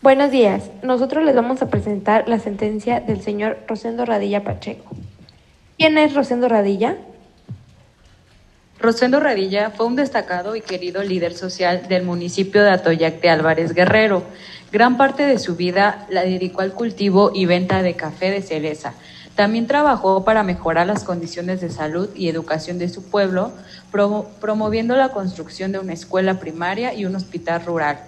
[0.00, 0.70] Buenos días.
[0.82, 4.96] Nosotros les vamos a presentar la sentencia del señor Rosendo Radilla Pacheco.
[5.76, 6.96] ¿Quién es Rosendo Radilla?
[8.80, 13.74] Rosendo Radilla fue un destacado y querido líder social del municipio de Atoyac de Álvarez
[13.74, 14.22] Guerrero.
[14.70, 18.94] Gran parte de su vida la dedicó al cultivo y venta de café de cereza.
[19.38, 23.52] También trabajó para mejorar las condiciones de salud y educación de su pueblo,
[24.40, 28.00] promoviendo la construcción de una escuela primaria y un hospital rural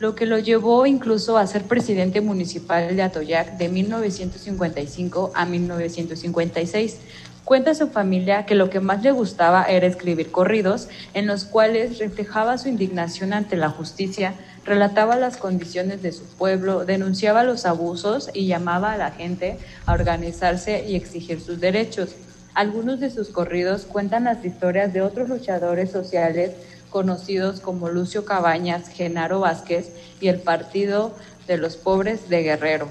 [0.00, 6.96] lo que lo llevó incluso a ser presidente municipal de Atoyac de 1955 a 1956.
[7.44, 11.98] Cuenta su familia que lo que más le gustaba era escribir corridos en los cuales
[11.98, 18.30] reflejaba su indignación ante la justicia, relataba las condiciones de su pueblo, denunciaba los abusos
[18.32, 22.14] y llamaba a la gente a organizarse y exigir sus derechos.
[22.54, 26.52] Algunos de sus corridos cuentan las historias de otros luchadores sociales
[26.90, 31.12] conocidos como Lucio Cabañas, Genaro Vázquez y el Partido
[31.48, 32.88] de los Pobres de Guerrero.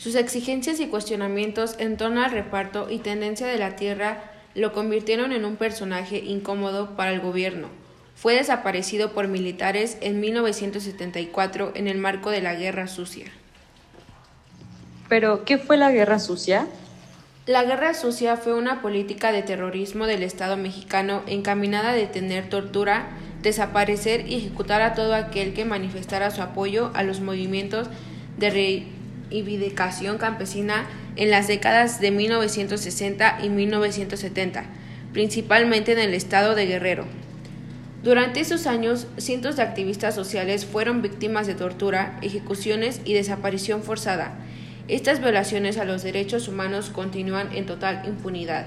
[0.00, 5.30] Sus exigencias y cuestionamientos en torno al reparto y tendencia de la tierra lo convirtieron
[5.30, 7.68] en un personaje incómodo para el gobierno.
[8.14, 13.26] Fue desaparecido por militares en 1974 en el marco de la Guerra Sucia.
[15.10, 16.66] ¿Pero qué fue la Guerra Sucia?
[17.44, 23.10] La guerra sucia fue una política de terrorismo del Estado mexicano encaminada a detener, tortura,
[23.42, 27.88] desaparecer y ejecutar a todo aquel que manifestara su apoyo a los movimientos
[28.38, 28.50] de
[29.30, 30.86] reivindicación campesina
[31.16, 34.64] en las décadas de 1960 y 1970,
[35.12, 37.06] principalmente en el estado de Guerrero.
[38.02, 44.38] Durante esos años, cientos de activistas sociales fueron víctimas de tortura, ejecuciones y desaparición forzada,
[44.90, 48.66] estas violaciones a los derechos humanos continúan en total impunidad.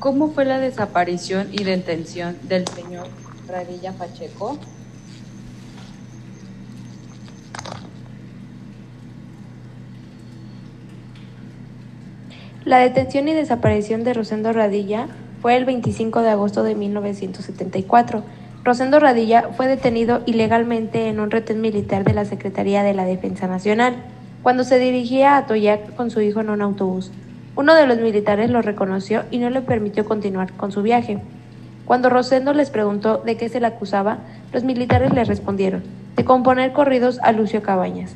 [0.00, 3.06] ¿Cómo fue la desaparición y detención del señor
[3.46, 4.58] Radilla Pacheco?
[12.66, 15.06] La detención y desaparición de Rosendo Radilla
[15.40, 18.24] fue el 25 de agosto de 1974
[18.64, 23.46] Rosendo Radilla fue detenido ilegalmente en un retén militar de la Secretaría de la Defensa
[23.46, 23.94] Nacional,
[24.42, 27.12] cuando se dirigía a Toyac con su hijo en un autobús.
[27.54, 31.20] Uno de los militares lo reconoció y no le permitió continuar con su viaje.
[31.84, 34.18] Cuando Rosendo les preguntó de qué se le acusaba,
[34.52, 35.84] los militares le respondieron,
[36.16, 38.12] de componer corridos a Lucio Cabañas.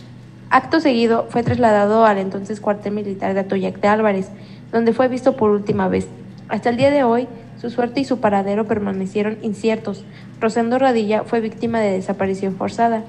[0.53, 4.31] Acto seguido fue trasladado al entonces cuartel militar de Atoyac de Álvarez,
[4.73, 6.09] donde fue visto por última vez.
[6.49, 7.29] Hasta el día de hoy,
[7.61, 10.05] su suerte y su paradero permanecieron inciertos.
[10.41, 13.05] Rosendo Radilla fue víctima de desaparición forzada.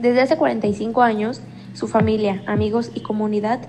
[0.00, 1.42] Desde hace 45 años,
[1.74, 3.60] su familia, amigos y comunidad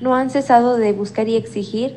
[0.00, 1.96] no han cesado de buscar y exigir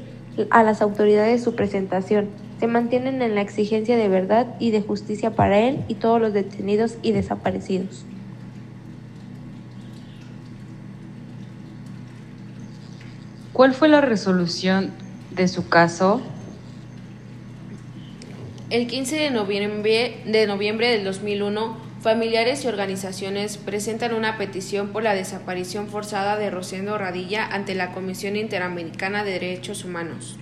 [0.50, 2.30] a las autoridades su presentación.
[2.60, 6.34] Se mantienen en la exigencia de verdad y de justicia para él y todos los
[6.34, 8.08] detenidos y desaparecidos.
[13.58, 14.92] ¿Cuál fue la resolución
[15.32, 16.22] de su caso?
[18.70, 25.02] El 15 de noviembre, de noviembre del 2001, familiares y organizaciones presentan una petición por
[25.02, 30.36] la desaparición forzada de Rosendo Radilla ante la Comisión Interamericana de Derechos Humanos.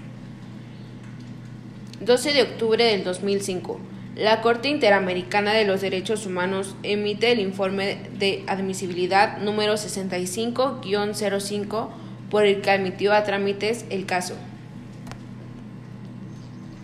[2.02, 3.80] 12 de octubre del 2005.
[4.18, 11.88] La Corte Interamericana de los Derechos Humanos emite el informe de admisibilidad número 65-05
[12.35, 14.34] por el que admitió a trámites el caso.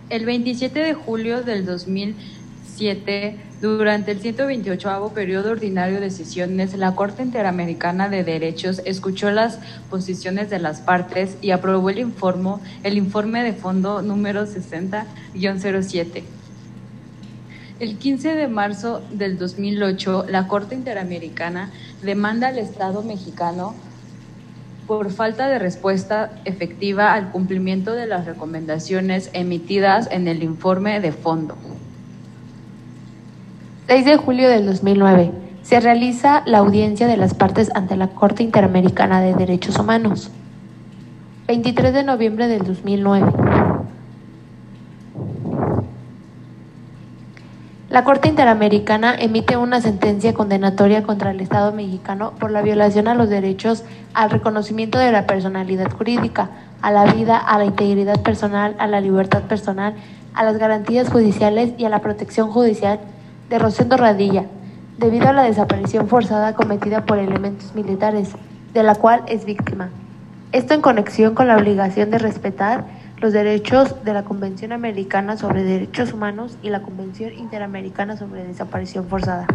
[0.08, 7.22] El 27 de julio del 2007, durante el 128 periodo ordinario de sesiones, la Corte
[7.22, 9.58] Interamericana de Derechos escuchó las
[9.90, 16.22] posiciones de las partes y aprobó el informe, el informe de fondo número 60-07.
[17.78, 21.70] El 15 de marzo del 2008, la Corte Interamericana
[22.02, 23.74] demanda al Estado mexicano
[24.86, 31.12] por falta de respuesta efectiva al cumplimiento de las recomendaciones emitidas en el informe de
[31.12, 31.56] fondo.
[33.88, 35.32] 6 de julio del 2009.
[35.62, 40.30] Se realiza la audiencia de las partes ante la Corte Interamericana de Derechos Humanos.
[41.46, 43.71] 23 de noviembre del 2009.
[47.92, 53.14] La Corte Interamericana emite una sentencia condenatoria contra el Estado mexicano por la violación a
[53.14, 53.84] los derechos
[54.14, 56.48] al reconocimiento de la personalidad jurídica,
[56.80, 59.92] a la vida, a la integridad personal, a la libertad personal,
[60.32, 62.98] a las garantías judiciales y a la protección judicial
[63.50, 64.46] de Rosendo Radilla,
[64.96, 68.30] debido a la desaparición forzada cometida por elementos militares,
[68.72, 69.90] de la cual es víctima.
[70.52, 72.86] Esto en conexión con la obligación de respetar
[73.22, 79.06] los derechos de la Convención Americana sobre Derechos Humanos y la Convención Interamericana sobre Desaparición
[79.06, 79.46] Forzada.